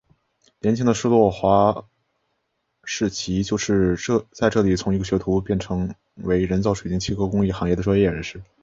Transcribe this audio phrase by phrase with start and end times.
[0.59, 1.19] 年轻的施华
[1.71, 1.87] 洛
[2.83, 3.95] 世奇就是
[4.31, 8.41] 在这里从一个学徒成为人造水晶切割工艺行业的专业人士。